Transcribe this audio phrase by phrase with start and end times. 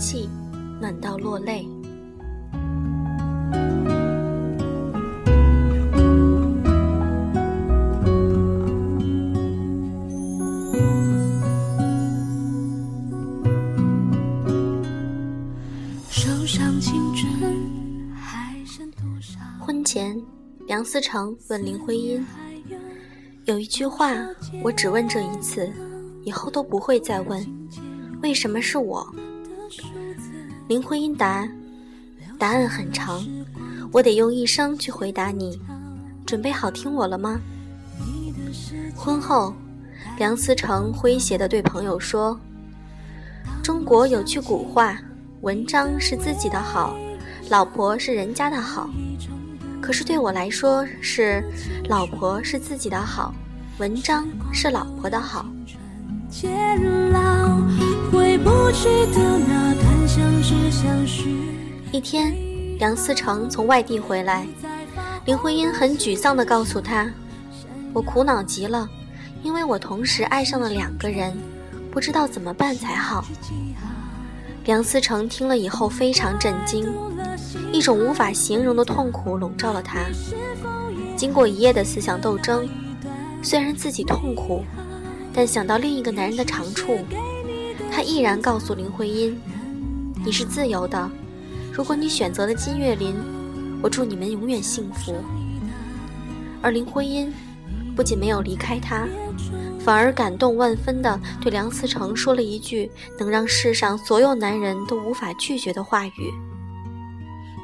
[0.00, 0.28] 气，
[0.80, 1.68] 暖到落泪。
[19.60, 20.20] 婚前，
[20.66, 22.26] 梁思成问林徽因
[23.44, 24.12] ：“有一句话，
[24.64, 25.70] 我只问这一次，
[26.24, 27.46] 以后都不会再问，
[28.22, 29.06] 为什么是我？”
[30.68, 31.48] 林徽因答
[32.38, 33.24] ：“答案很长，
[33.92, 35.60] 我得用一生去回答你。
[36.26, 37.40] 准备好听我了吗？”
[38.94, 39.54] 婚后，
[40.18, 42.38] 梁思成诙谐地对朋友说
[43.62, 44.96] ：“中国有句古话，
[45.40, 46.96] 文章是自己的好，
[47.48, 48.88] 老婆是人家的好。”
[49.80, 51.42] 可是对我来说，是
[51.88, 53.34] 老婆是自己的好，
[53.78, 55.46] 文章是老婆的好。
[58.12, 61.54] 回不去的那段相知相许
[61.92, 62.34] 一天，
[62.78, 64.46] 梁思成从外地回来，
[65.24, 67.08] 林徽因很沮丧地告诉他
[67.94, 68.88] ：“我苦恼极了，
[69.44, 71.36] 因为我同时爱上了两个人，
[71.90, 73.24] 不知道怎么办才好。”
[74.66, 76.86] 梁思成听了以后非常震惊。
[77.72, 80.00] 一种无法形容的痛苦笼罩了他。
[81.16, 82.68] 经过一夜的思想斗争，
[83.42, 84.64] 虽然自己痛苦，
[85.32, 86.98] 但想到另一个男人的长处，
[87.90, 89.38] 他毅然告诉林徽因
[90.24, 91.10] ：“你是自由的，
[91.72, 93.14] 如果你选择了金岳霖，
[93.82, 95.14] 我祝你们永远幸福。”
[96.62, 97.32] 而林徽因
[97.96, 99.06] 不仅没有离开他，
[99.78, 106.32] 反而感动万分地对梁思成说了一句能让世上所有男人都无法拒绝的话语。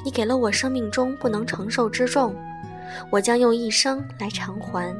[0.04, 2.34] 你给了我生命中不能承受之重，
[3.10, 4.94] 我将用一生来偿还。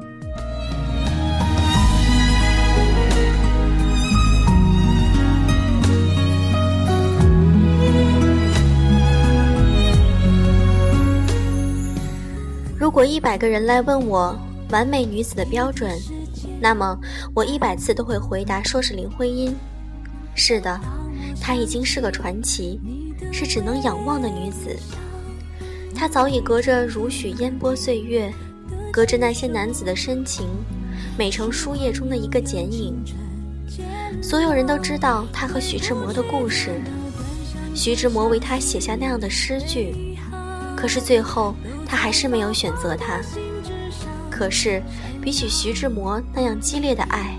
[12.96, 14.34] 如果一百个人来问我
[14.70, 15.92] 完美女子的标准，
[16.58, 16.98] 那么
[17.34, 19.54] 我一百次都会回答说是林徽因。
[20.34, 20.80] 是的，
[21.38, 22.80] 她已经是个传奇。
[23.30, 24.74] 是只能仰望的女子，
[25.94, 28.32] 她早已隔着如许烟波岁月，
[28.90, 30.46] 隔着那些男子的深情，
[31.18, 32.96] 美成书页中的一个剪影。
[34.22, 36.80] 所有人都知道她和徐志摩的故事，
[37.74, 39.94] 徐志摩为她写下那样的诗句，
[40.76, 41.54] 可是最后
[41.86, 43.18] 他还是没有选择她。
[44.30, 44.82] 可是，
[45.22, 47.34] 比起徐志摩那样激烈的爱，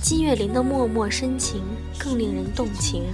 [0.00, 1.62] 金岳霖的默默深情
[1.98, 3.04] 更令人动情。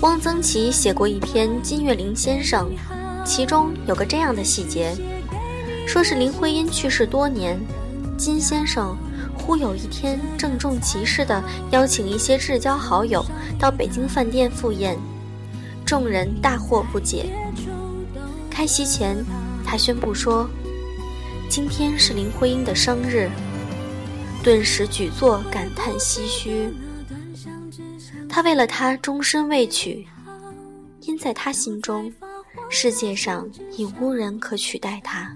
[0.00, 2.70] 汪曾祺写过一篇《金岳霖先生》，
[3.24, 4.96] 其中有个这样的细节，
[5.86, 7.60] 说是林徽因去世多年，
[8.16, 8.96] 金先生
[9.40, 11.42] 忽有一天郑重其事地
[11.72, 13.24] 邀请一些至交好友
[13.58, 14.96] 到北京饭店赴宴，
[15.84, 17.26] 众人大惑不解。
[18.50, 19.16] 开席前，
[19.64, 20.48] 他宣布说
[21.48, 23.28] ：“今天是林徽因的生日。”
[24.44, 26.72] 顿时举座感叹唏嘘。
[28.28, 30.06] 他为了她终身未娶，
[31.00, 32.12] 因在他心中，
[32.70, 33.46] 世界上
[33.76, 35.34] 已无人可取代她。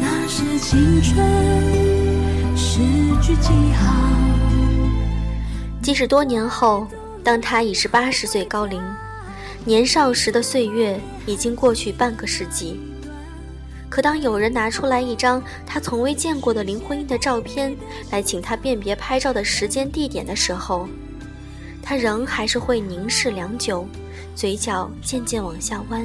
[0.00, 1.81] 那是青春，
[3.22, 3.94] 诗句记号。
[5.80, 6.88] 即使多年后，
[7.22, 8.82] 当他已是八十岁高龄，
[9.64, 12.80] 年少时的岁月已经过去半个世纪。
[13.88, 17.76] 可当有人拿出来一张他从未见过的林徽因的照片，
[18.10, 20.88] 来请他辨别拍照的时间地点的时候，
[21.80, 23.86] 他仍还是会凝视良久，
[24.34, 26.04] 嘴角渐渐往下弯，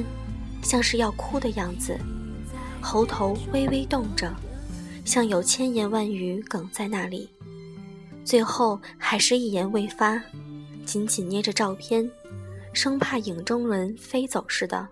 [0.62, 1.98] 像是要哭的样子，
[2.80, 4.32] 喉头微微动着，
[5.08, 7.30] 像有千言万语哽在那里，
[8.26, 10.22] 最后还是一言未发，
[10.84, 12.08] 紧紧捏着照片，
[12.74, 14.86] 生怕影中人飞走似的，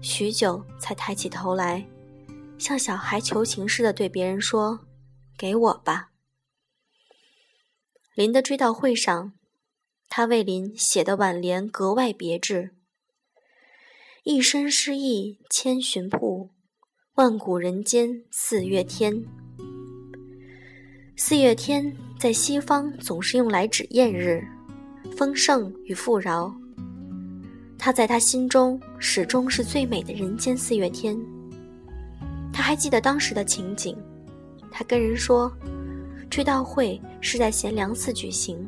[0.00, 1.86] 许久才抬起头来。
[2.58, 4.80] 像小孩求情似的对别人说
[5.36, 6.12] ：“给我吧。”
[8.16, 9.34] 林的追悼会上，
[10.08, 12.74] 他为林写的挽联格外别致
[14.24, 16.52] ：“一身诗意千寻瀑，
[17.16, 19.24] 万古人间四月天。”
[21.16, 24.46] 四月天在西方总是用来指艳日、
[25.16, 26.54] 丰盛与富饶，
[27.78, 31.18] 他在他心中始终是最美的人间四月天。
[32.52, 33.96] 他还记得当时的情景，
[34.70, 35.50] 他跟人说，
[36.28, 38.58] 追悼会是在贤良寺举行。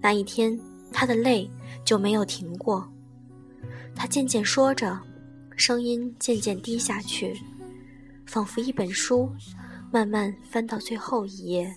[0.00, 0.56] 那一天，
[0.92, 1.50] 他的泪
[1.84, 2.88] 就没有停过。
[3.92, 4.96] 他渐渐说着，
[5.56, 7.36] 声音渐渐低下去，
[8.26, 9.30] 仿佛一本书，
[9.90, 11.74] 慢慢翻到最后一页。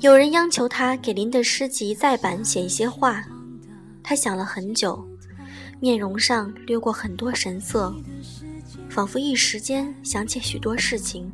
[0.00, 3.24] 有人央求他给林的诗集再版写一些话，
[4.02, 5.02] 他想了很久，
[5.80, 7.94] 面容上掠过很多神色，
[8.88, 11.30] 仿佛一时间想起许多事情，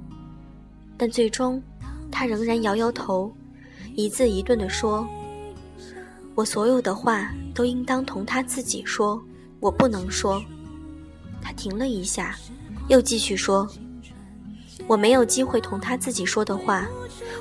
[0.96, 1.62] 但最终，
[2.11, 3.35] 他仍然摇摇头，
[3.94, 5.06] 一字一顿地说
[6.34, 9.22] ：“我所有的话都应当同他自己说，
[9.60, 10.42] 我不能说。”
[11.40, 12.34] 他停了一下，
[12.88, 13.69] 又继续说
[14.88, 16.86] ：“我没有机会同他自己说的话。”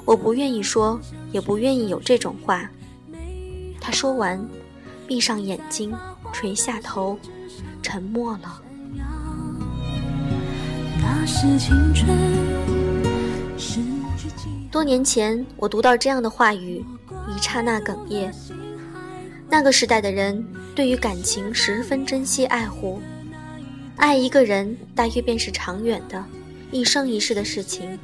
[0.06, 1.00] 我不愿意说，
[1.32, 2.70] 也不愿意有这种话。
[3.80, 4.38] 他说完，
[5.08, 5.96] 闭上眼睛，
[6.34, 7.18] 垂下头，
[7.82, 8.62] 沉默了。
[14.70, 16.84] 多年前，我读到这样的话语，
[17.30, 18.34] 一刹那哽咽。
[19.54, 23.00] 那个时代的人对于感情十分珍惜爱护，
[23.98, 26.26] 爱一个人大约便是长远的，
[26.72, 28.00] 一生一世的事情。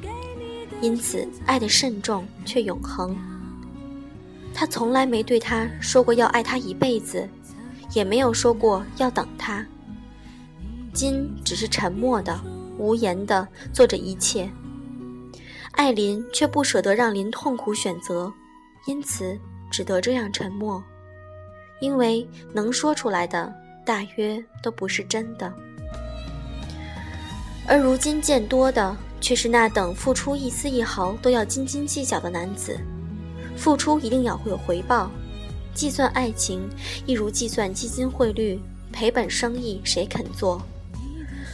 [0.80, 3.16] 因此，爱的慎重却永恒。
[4.54, 7.28] 他从来没对他说过要爱他一辈子，
[7.94, 9.66] 也没有说过要等他。
[10.94, 12.40] 金只是沉默的、
[12.78, 14.48] 无言的做着一切。
[15.72, 18.32] 艾琳却不舍得让林痛苦选择，
[18.86, 19.36] 因此
[19.68, 20.80] 只得这样沉默。
[21.80, 23.52] 因为能说出来的
[23.84, 25.52] 大约都不是真的。
[27.66, 28.96] 而如今见多的。
[29.22, 32.80] 却是那等付出一丝一毫都要斤斤计较的男子，
[33.54, 35.10] 付出一定要会有回报，
[35.74, 36.66] 计算爱情
[37.04, 38.58] 一如计算基金汇率，
[38.90, 40.58] 赔本生意谁肯做？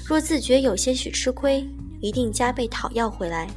[0.07, 1.69] 若自觉有些许吃亏，
[2.01, 3.49] 一定加倍讨要回来。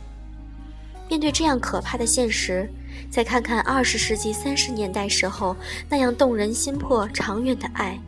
[1.08, 2.68] 面对这样可怕的现实，
[3.10, 5.56] 再看看二十世纪三十年代时候
[5.90, 8.00] 那样动人心魄、长远的爱，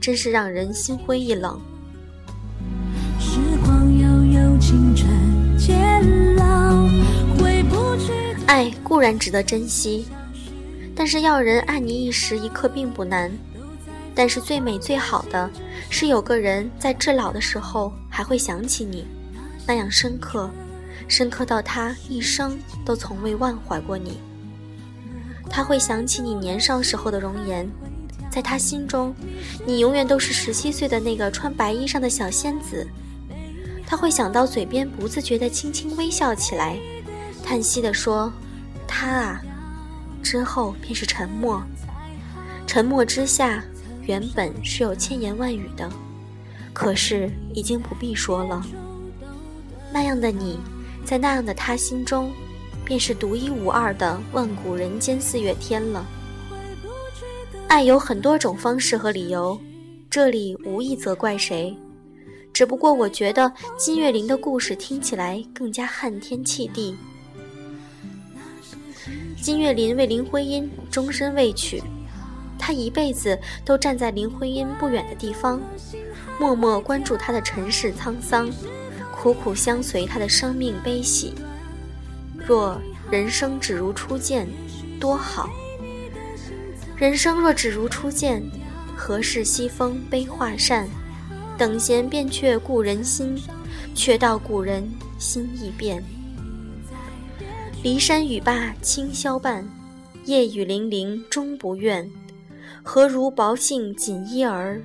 [0.00, 1.60] 真是让人心灰意冷。
[3.18, 5.12] 时光悠悠，青春。
[8.46, 10.06] 爱固然值得珍惜，
[10.94, 13.32] 但是要人爱你一时一刻并不难。
[14.14, 15.50] 但是最美最好的
[15.90, 19.04] 是有个人在至老的时候还会想起你，
[19.66, 20.48] 那样深刻，
[21.08, 24.20] 深刻到他一生都从未忘怀过你。
[25.48, 27.68] 他会想起你年少时候的容颜，
[28.30, 29.14] 在他心中，
[29.66, 32.86] 你永远都是十七岁的那个穿白衣裳的小仙子。
[33.86, 36.78] 他会想到嘴边不自觉地轻轻微笑起来，
[37.44, 38.32] 叹息地说
[38.88, 39.40] ：“他啊。”
[40.22, 41.62] 之后便是沉默。
[42.66, 43.62] 沉默之下，
[44.02, 45.88] 原本是有千言万语的，
[46.72, 48.64] 可是已经不必说了。
[49.92, 50.58] 那样的你，
[51.04, 52.32] 在那样的他心中，
[52.84, 56.06] 便是独一无二的万古人间四月天了。
[57.66, 59.58] 爱有很多种方式和理由，
[60.10, 61.76] 这里无意责怪谁。
[62.52, 66.96] 只不过我觉得金岳霖的故事听起来更加撼天泣地。
[69.42, 71.82] 金岳霖为林徽因终身未娶，
[72.58, 75.60] 他一辈子都站在林徽因不远的地方，
[76.38, 78.48] 默默关注她的尘世沧桑，
[79.12, 81.34] 苦苦相随她的生命悲喜。
[82.46, 84.46] 若人生只如初见，
[85.00, 85.48] 多好！
[86.96, 88.42] 人生若只如初见，
[88.94, 90.88] 何事西风悲画扇？
[91.56, 93.40] 等闲变却故人心，
[93.94, 94.86] 却道故人
[95.18, 96.04] 心易变。
[97.82, 99.66] 骊山语罢清宵半，
[100.24, 102.10] 夜雨霖铃终不怨。
[102.82, 104.82] 何如薄幸锦衣儿，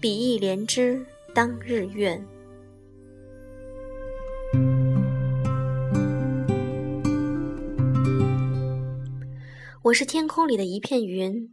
[0.00, 2.24] 比翼连枝当日愿。
[9.90, 11.50] 我是天空里的一片云，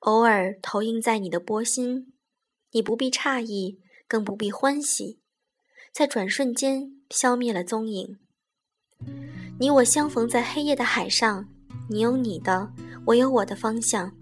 [0.00, 2.12] 偶尔投影在你的波心，
[2.70, 3.80] 你不必诧异。
[4.06, 5.20] 更不必欢喜，
[5.92, 8.18] 在转瞬间消灭了踪影。
[9.60, 11.48] 你我相逢在黑夜的海上，
[11.88, 12.72] 你有你的，
[13.06, 14.12] 我有我的方向。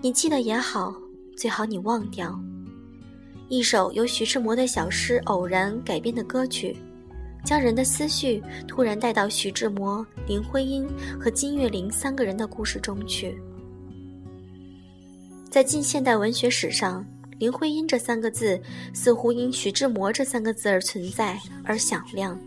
[0.00, 0.92] 你记得也好，
[1.36, 2.36] 最好你忘掉。
[3.48, 6.76] 一首由徐志摩的小诗偶然改编的歌曲，
[7.44, 10.88] 将人的思绪突然带到徐志摩、林徽因
[11.20, 13.40] 和金岳霖三个人的故事中去。
[15.50, 17.04] 在近现代文学史上。
[17.40, 18.60] 林徽因这三个字
[18.92, 22.38] 似乎因徐志摩这三个字而存在而响亮。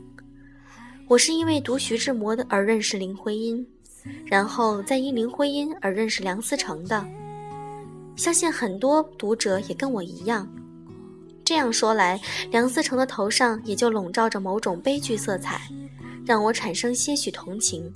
[1.08, 3.66] 我是因为读徐志摩的而认识林徽因，
[4.24, 7.04] 然后再因林徽因而认识梁思成的。
[8.16, 10.48] 相信很多读者也跟我一样。
[11.46, 12.20] 这样说来，
[12.52, 15.62] 梁思成的头上也就笼罩着某种悲剧色彩，
[16.26, 17.92] 让我产生些许同情。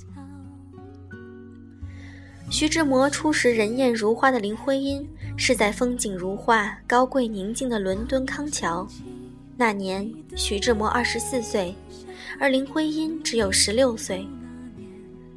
[2.49, 8.87] 徐志摩初识人艳如花的林徽因，是在风景如画、高贵宁静的伦敦康桥。
[9.57, 11.75] 那年，徐志摩二十四岁，
[12.39, 14.27] 而林徽因只有十六岁。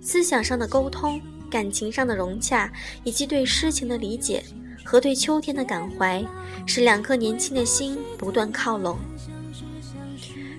[0.00, 4.44] 思想上的沟通、感情上的融洽，以及对诗情的理解
[4.90, 6.20] 和对秋天的感怀，
[6.66, 8.98] 使两颗年轻的心不断靠拢。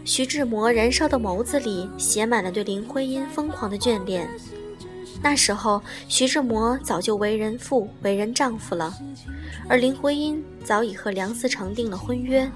[0.06, 4.26] 徐志摩燃烧的眸子里写满了对林徽因疯狂的眷恋。
[5.22, 8.98] 那时候，徐志摩早就为人父、为人丈夫了，
[9.68, 12.50] 而林徽因早已和梁思成订了婚约。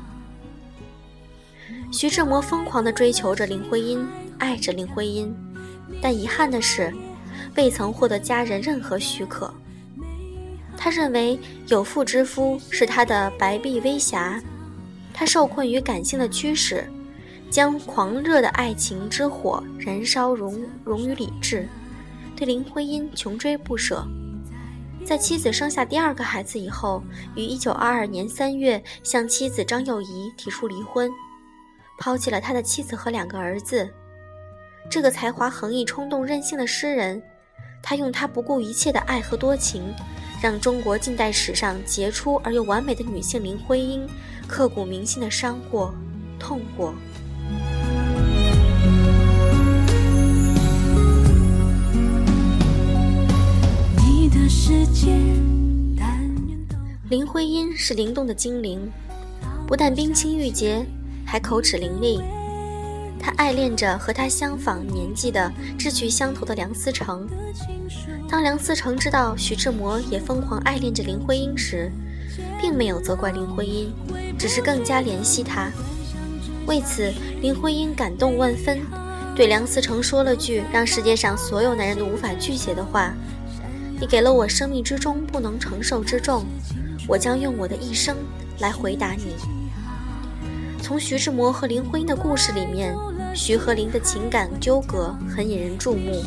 [1.91, 5.35] 徐志摩疯狂地追求着林徽因，爱着林徽因，
[6.01, 6.95] 但遗憾的是，
[7.57, 9.53] 未曾获得家人任何许可。
[10.85, 14.39] 他认为有妇之夫是他的白璧微瑕，
[15.11, 16.87] 他受困于感性的驱使，
[17.49, 21.67] 将狂热的爱情之火燃烧融融于理智。
[22.35, 24.05] 对林徽因穷追不舍，
[25.03, 27.03] 在妻子生下第二个孩子以后，
[27.35, 31.09] 于1922年3月向妻子张幼仪提出离婚，
[31.97, 33.89] 抛弃了他的妻子和两个儿子。
[34.87, 37.23] 这个才华横溢、冲动任性的诗人，
[37.81, 39.81] 他用他不顾一切的爱和多情，
[40.41, 44.07] 让中国近代史上杰出而又完美的女性林徽因，
[44.47, 45.93] 刻骨铭心的伤过、
[46.39, 46.93] 痛过。
[53.97, 55.15] 你的世界
[57.09, 58.91] 林徽因是灵动的精灵，
[59.65, 60.85] 不但冰清玉洁，
[61.25, 62.21] 还口齿伶俐。
[63.25, 67.27] 她爱恋着和他相仿年纪的志趣相投的梁思成。
[68.29, 71.91] 当梁思成知道徐志摩也疯狂爱恋着林徽因时，
[72.61, 73.91] 并没有责怪林徽因，
[74.37, 75.71] 只是更加怜惜她。
[76.67, 78.79] 为此，林徽因感动万分，
[79.35, 83.11] 对梁思成说了句让世界上所有男人都无法拒绝的话。
[83.99, 86.45] 你给了我生命之中不能承受之重，
[87.07, 88.15] 我将用我的一生
[88.59, 89.33] 来回答你。
[90.79, 92.95] 从徐志摩和林徽因的故事里面，
[93.35, 96.23] 徐和林的情感纠葛很引人注目，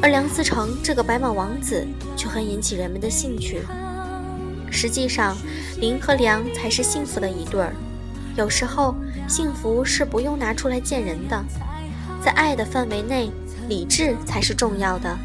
[0.00, 1.84] 而梁思成这个白马王子
[2.16, 3.60] 却很引起人们的兴趣。
[4.70, 5.36] 实际上，
[5.80, 7.74] 林和梁才是幸福的一对儿。
[8.36, 8.94] 有时候，
[9.28, 11.44] 幸福是不用拿出来见人的，
[12.24, 13.32] 在爱的范围内，
[13.68, 15.18] 理智才是重要的。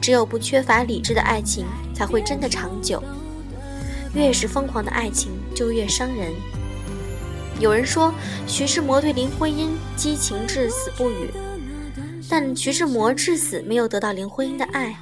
[0.00, 3.02] 只有不缺乏理智的爱情，才会真的长久。
[4.14, 6.32] 越是疯狂的爱情，就越伤人。
[7.58, 8.12] 有人说
[8.46, 11.30] 徐志摩对林徽因激情至死不渝，
[12.28, 14.94] 但徐志摩至死没有得到林徽因的爱。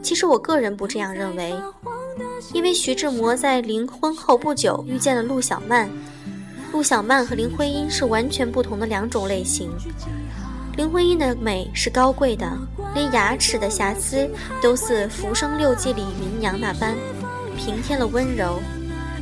[0.00, 1.54] 其实我个人不这样认为，
[2.54, 5.90] 因为徐志摩在临婚后不久遇见了陆小曼，
[6.72, 9.68] 陆小曼和林徽因是完全不同的两种类型。
[10.76, 12.48] 林徽因的美是高贵的，
[12.94, 14.30] 连牙齿的瑕疵
[14.62, 16.94] 都似《浮生六记》里芸娘那般
[17.56, 18.60] 平添了温柔；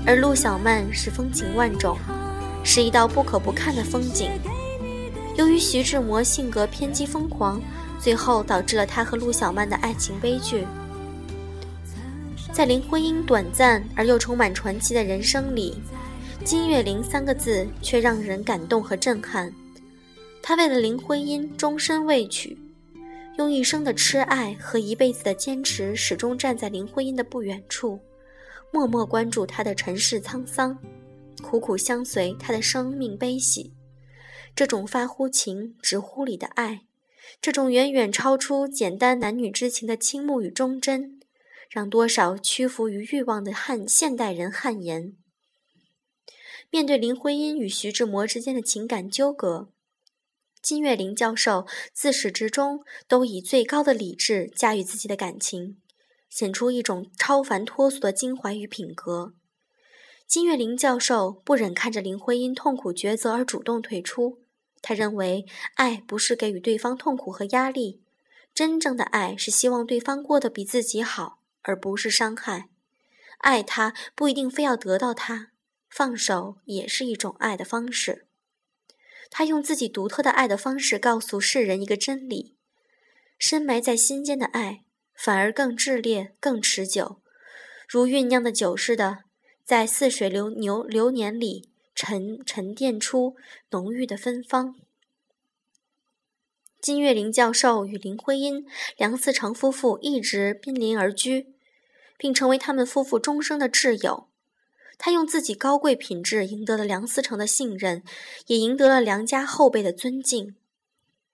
[0.07, 1.97] 而陆小曼是风情万种，
[2.67, 4.29] 是一道不可不看的风景。
[5.37, 7.63] 由于徐志摩性格偏激疯狂，
[8.01, 10.67] 最后导致了他和陆小曼的爱情悲剧。
[12.53, 15.77] 在林徽因短暂而又充满传奇的人生里
[16.43, 19.53] ，“金岳霖”三个字却让人感动和震撼。
[20.43, 22.59] 他为了林徽因终身未娶，
[23.39, 28.01] 用一生的痴爱和一辈子的坚持，始终站在林徽因的不远处，
[28.73, 30.77] 默默关注她的尘世沧桑，
[31.43, 33.75] 苦苦相随他的生命悲喜。
[34.55, 36.87] 这种发乎情，止乎礼的爱，
[37.41, 41.21] 这种远远超出简单男女之情的倾慕与忠贞，
[41.69, 45.15] 让多少屈服于欲望的汉现代人汗颜。
[46.71, 49.69] 面对林徽因与徐志摩之间的情感纠葛。
[50.63, 55.81] 金岳霖教授自始至终都以最高的理智驾驭自己的感情，
[56.29, 59.35] 显出一种超凡脱俗的襟怀与品格。
[60.27, 64.41] 金岳霖教授不忍看着林徽因痛苦抉择而主动退出，
[64.83, 68.03] 他认为爱不是给予对方痛苦和压力，
[68.53, 72.69] 真正的爱是希望对方过得比自己好，而不是伤害。
[73.39, 75.53] 爱他不一定非要得到他，
[75.89, 78.27] 放手也是一种爱的方式。
[79.31, 82.57] 他用自己独特的爱的方式告诉世人一个真理：
[83.39, 84.83] 深埋在心间的爱，
[85.15, 87.21] 反而更炽烈、更持久，
[87.87, 89.26] 如酝酿的酒似的，
[89.67, 93.35] 在似水流流流年里沉沉淀出
[93.71, 94.77] 浓郁的芬芳。
[96.81, 98.65] 金岳霖教授与林徽因、
[98.97, 101.53] 梁思成夫妇一直濒临而居，
[102.17, 104.29] 并成为他们夫妇终生的挚友。
[104.97, 108.05] 他用自己高贵品质赢得了梁思成的信任，
[108.47, 110.55] 也赢得了梁家后辈的尊敬。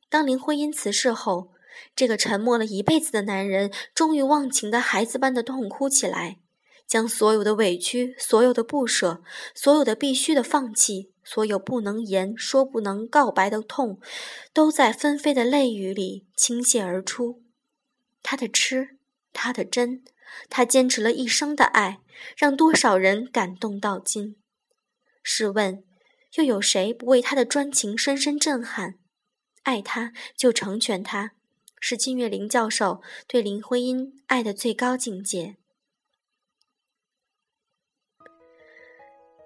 [0.08, 1.52] 当林徽因辞世后，
[1.94, 6.38] 这个沉默了一辈子的男人终于忘情的孩子般的痛哭起来，
[6.86, 9.22] 将所有的委屈、所有的不舍、
[9.54, 14.00] 所有的必须的放弃、所有不能言说、不能告白的痛，
[14.52, 17.42] 都在纷飞的泪雨里倾泻而出。
[18.22, 18.98] 他的痴，
[19.32, 20.04] 他的真，
[20.48, 22.00] 他坚持了一生的爱，
[22.36, 24.36] 让多少人感动到今。
[25.22, 25.82] 试问，
[26.34, 28.98] 又有谁不为他的专情深深震撼？
[29.62, 31.32] 爱他就成全他，
[31.80, 35.56] 是金岳霖教授对林徽因爱的最高境界。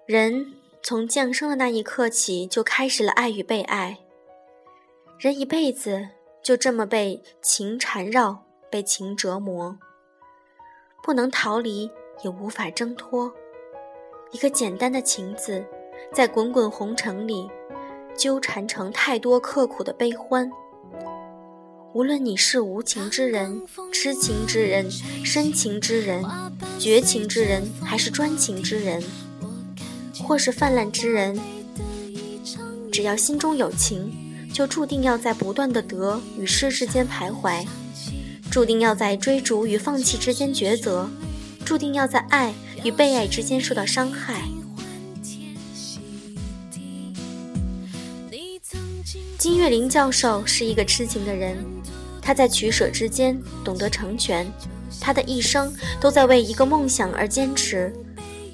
[0.07, 3.97] 人从降生的那一刻起，就开始了爱与被爱。
[5.19, 6.07] 人一辈子
[6.41, 9.77] 就这么被情缠绕，被情折磨，
[11.03, 11.91] 不能逃离，
[12.23, 13.33] 也无法挣脱。
[14.31, 15.65] 一个简单的情字，
[16.13, 17.49] 在滚滚红尘里。
[18.17, 20.49] 纠缠成太多刻苦的悲欢。
[21.93, 23.61] 无论你是无情之人、
[23.91, 26.23] 痴情之人、深情之人、
[26.79, 29.03] 绝情之人，还是专情之人，
[30.27, 31.39] 或是泛滥之人，
[32.91, 34.13] 只要心中有情，
[34.53, 37.65] 就注定要在不断的得与失之间徘徊，
[38.51, 41.09] 注定要在追逐与放弃之间抉择，
[41.63, 42.53] 注定要在爱
[42.83, 44.41] 与被爱之间受到伤害。
[49.37, 51.57] 金岳霖教授是一个痴情的人，
[52.21, 54.45] 他在取舍之间懂得成全，
[54.99, 57.93] 他的一生都在为一个梦想而坚持。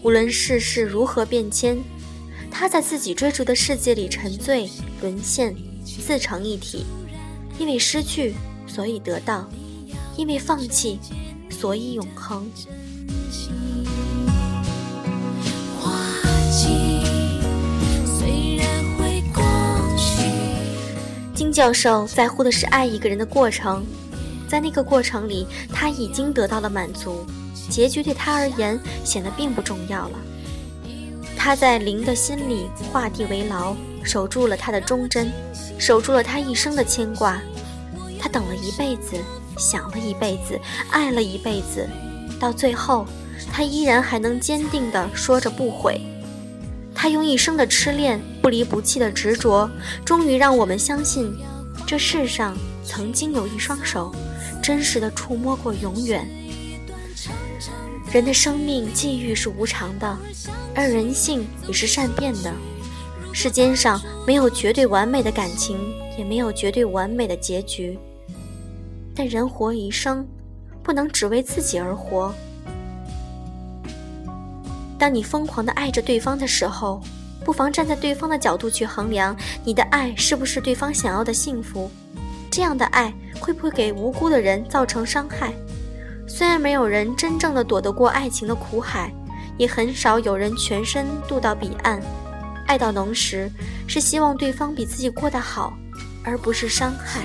[0.03, 1.81] 无论世事如何变迁，
[2.51, 4.69] 他在自己追逐的世界里沉醉、
[5.01, 5.55] 沦陷，
[5.85, 6.85] 自成一体。
[7.57, 8.33] 因为失去，
[8.67, 9.47] 所以得到；
[10.17, 10.99] 因为放弃，
[11.49, 12.51] 所以永恒。
[21.33, 23.85] 金教授在乎的是爱一个人的过程，
[24.49, 27.25] 在那个过程里，他已经得到了满足，
[27.73, 30.19] 结局对他而言显得并不重要了。
[31.35, 35.31] 他在林的心里画地为牢，守住了他的忠贞，
[35.79, 37.41] 守住了他一生的牵挂。
[38.19, 39.17] 他等了一辈子，
[39.57, 40.59] 想了一辈子，
[40.91, 41.89] 爱了一辈子，
[42.39, 43.07] 到最后，
[43.51, 45.99] 他依然还能坚定地说着不悔。
[46.93, 49.67] 他用一生的痴恋、不离不弃的执着，
[50.05, 51.35] 终于让我们相信，
[51.87, 52.55] 这世上
[52.85, 54.13] 曾经有一双手，
[54.61, 56.29] 真实的触摸过永远。
[58.13, 60.17] 人的生命际遇是无常的，
[60.75, 62.53] 而人性也是善变的。
[63.33, 65.79] 世间上没有绝对完美的感情，
[66.15, 67.97] 也没有绝对完美的结局。
[69.15, 70.23] 但人活一生，
[70.83, 72.31] 不能只为自己而活。
[74.99, 77.01] 当你疯狂的爱着对方的时候，
[77.43, 81.89] 不妨站在对方的角度去衡量，你的爱是不是对方想要的幸福？
[82.51, 85.51] 这样的爱会不会给无辜的人造成伤害？
[86.35, 89.13] 虽然没有人真正的躲得过爱情的苦海，
[89.55, 92.01] 也很少有人全身渡到彼岸。
[92.65, 93.47] 爱到浓时，
[93.85, 95.77] 是希望对方比自己过得好，
[96.23, 97.21] 而不是伤害。